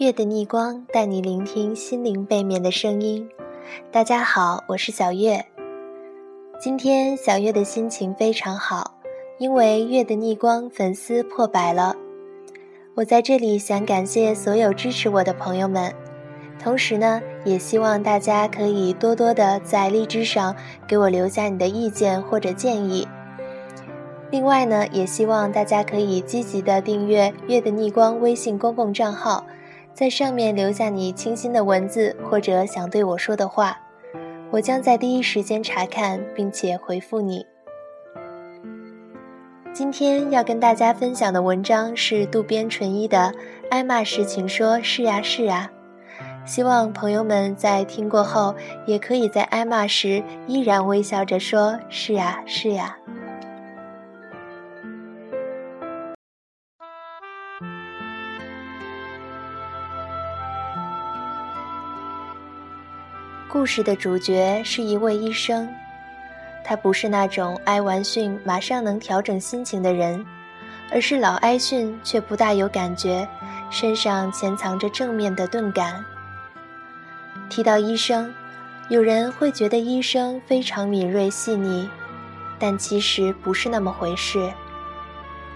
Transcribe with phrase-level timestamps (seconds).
[0.00, 3.28] 月的逆光带你聆听心灵背面的声音。
[3.92, 5.44] 大家好，我是小月。
[6.58, 8.94] 今天小月的心情非常好，
[9.38, 11.94] 因为月的逆光粉丝破百了。
[12.94, 15.94] 我在这里想感谢所有支持我的朋友们，
[16.58, 20.56] 同时呢，也希望大家可以多多的在荔枝上
[20.88, 23.06] 给我留下你的意见或者建议。
[24.30, 29.44] 另外呢，也希望大家可以积极的订阅“月的逆光”微信公共账号，
[29.92, 33.78] 在上面留下你清新的文字或者想对我说的话，
[34.50, 37.44] 我将在第一时间查看并且回复你。
[39.72, 43.32] 今天要跟大家分享的文章是渡边淳一的
[43.70, 45.70] 《挨骂时请说是呀是呀》，
[46.50, 48.54] 希望朋友们在听过后，
[48.86, 52.96] 也可以在挨骂时依然微笑着说是呀是呀。
[63.52, 65.68] 故事的主角是一位医生，
[66.62, 70.24] 他不是那种挨完训马上能调整心情的人，
[70.92, 73.26] 而是老挨训却不大有感觉，
[73.68, 76.04] 身上潜藏着正面的钝感。
[77.48, 78.32] 提到医生，
[78.88, 81.90] 有人会觉得医生非常敏锐细腻，
[82.56, 84.48] 但其实不是那么回事。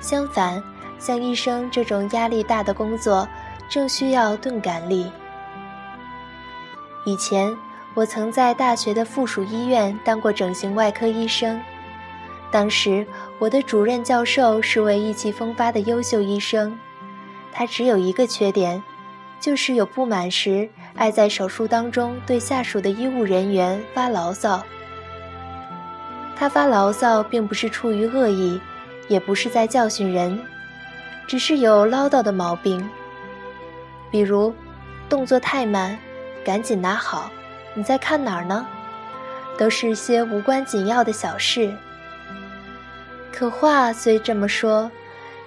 [0.00, 0.62] 相反，
[0.98, 3.28] 像医生这种压力大的工作，
[3.68, 5.12] 正需要钝感力。
[7.04, 7.54] 以前。
[7.94, 11.60] 我曾在大学的附属医院当过整形外科医生，
[12.50, 13.06] 当时
[13.38, 16.78] 我的主任教授是位意气风发的优秀医生，
[17.52, 18.82] 他只有一个缺点，
[19.38, 24.62] 就是有不满时爱在手术当中对下属的医务人员发牢骚。
[26.34, 28.58] 他发牢骚并不是出于恶意，
[29.06, 30.40] 也不是在教训人，
[31.26, 32.88] 只是有唠叨的毛病，
[34.10, 34.52] 比如
[35.10, 35.98] 动作太慢，
[36.42, 37.30] 赶紧拿好。
[37.74, 38.66] 你在看哪儿呢？
[39.58, 41.74] 都是些无关紧要的小事。
[43.30, 44.90] 可话虽这么说，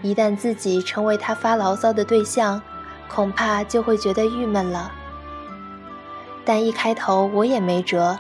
[0.02, 2.62] 一旦自己成为他发牢骚的对象，
[3.08, 4.92] 恐怕就会觉得郁闷了。
[6.44, 8.18] 但一开头我也没辙，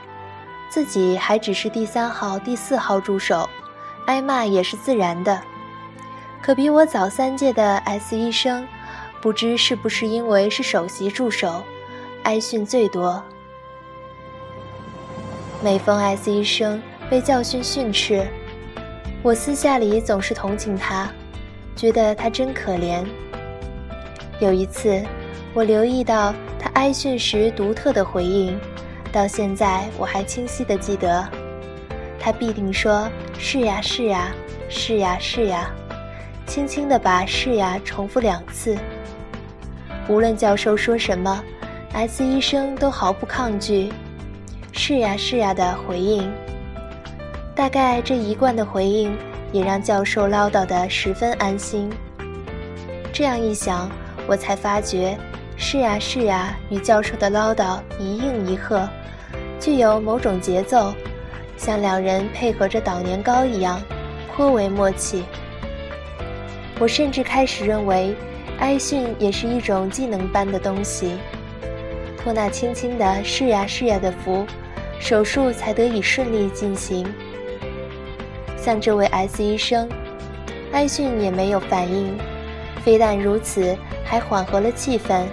[0.69, 3.47] 自己还只是第三号、第四号助手，
[4.07, 5.39] 挨骂也是自然的。
[6.41, 8.67] 可比我早三届的 S 医生，
[9.21, 11.63] 不知是不是因为是首席助手，
[12.23, 13.23] 挨训最多。
[15.65, 18.23] 每逢 S 医生被教训训斥，
[19.23, 21.11] 我私下里总是同情他，
[21.75, 23.03] 觉得他真可怜。
[24.39, 25.03] 有一次，
[25.55, 28.55] 我留意到他挨训时独特的回应，
[29.11, 31.27] 到现在我还清晰地记得。
[32.19, 34.31] 他必定说：“是呀，是呀，
[34.69, 35.71] 是呀，是呀。”
[36.45, 38.77] 轻轻地把“是呀”重复两次。
[40.07, 41.43] 无论教授说什么
[41.93, 43.91] ，S 医生都毫不抗拒。
[44.77, 46.29] 是呀是呀的回应，
[47.55, 49.17] 大概这一贯的回应
[49.53, 51.89] 也让教授唠叨得十分安心。
[53.13, 53.89] 这样一想，
[54.27, 55.17] 我才发觉，
[55.55, 58.87] 是呀是呀与教授的唠叨一应一和，
[59.61, 60.93] 具有某种节奏，
[61.57, 63.81] 像两人配合着捣年糕一样，
[64.35, 65.23] 颇为默契。
[66.79, 68.13] 我甚至开始认为，
[68.59, 71.17] 挨训也是一种技能般的东西，
[72.21, 74.45] 托那轻轻的是呀是呀的福。
[74.99, 77.05] 手术才得以顺利进行。
[78.57, 79.87] 像这位 S 医生，
[80.71, 82.17] 挨训也没有反应，
[82.83, 85.25] 非但如此，还缓和了气氛，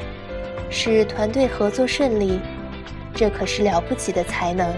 [0.69, 2.39] 使团队合作顺利。
[3.15, 4.71] 这可是了不起的才能。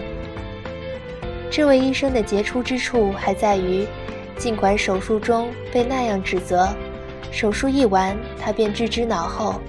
[1.50, 3.86] 这位医生的杰出之处还在于，
[4.36, 6.68] 尽管手术中被那样指责，
[7.30, 9.60] 手术一完，他便置之脑后，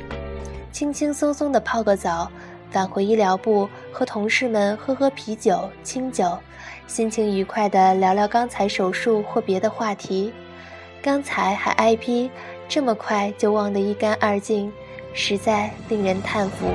[0.72, 2.30] 轻轻松松地泡个澡。
[2.72, 6.38] 返回医疗部，和同事们喝喝啤酒、清酒，
[6.86, 10.34] 心情愉快地聊聊刚才手术或别的话题。
[11.02, 12.30] 刚才还挨批，
[12.68, 14.70] 这么快就忘得一干二净，
[15.14, 16.68] 实在令人叹服。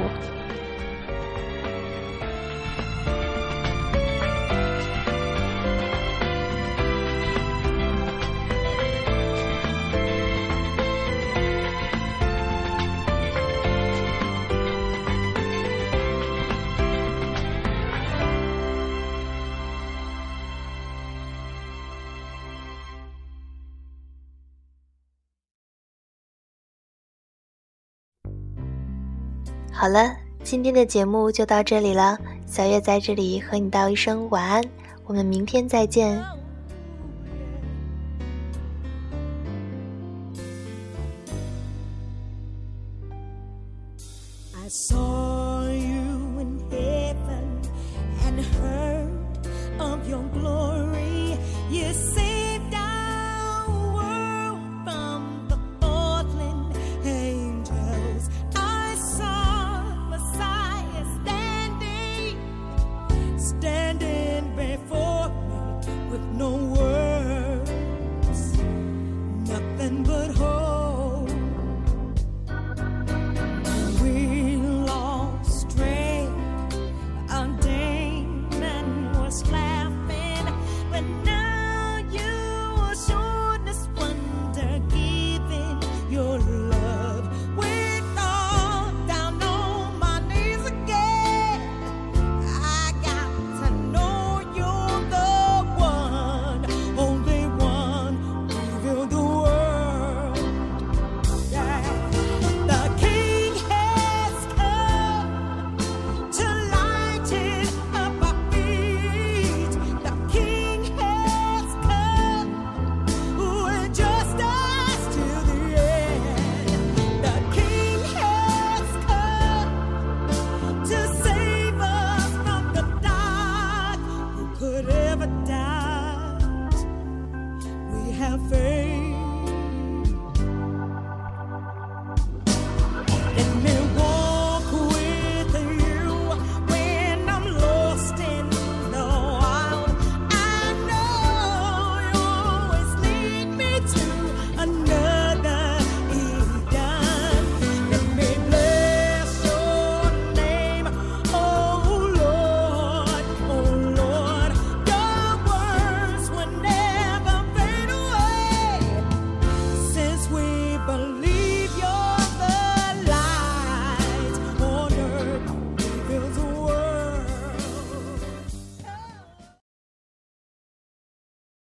[29.80, 32.18] 好了今天的节目就到这里了。
[32.46, 34.62] 小月在这里和你道一声晚安
[35.06, 36.22] 我们明天再见。
[44.52, 47.14] I saw you when he
[48.26, 48.89] and her